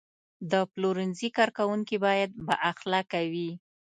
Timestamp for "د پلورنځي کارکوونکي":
0.51-1.97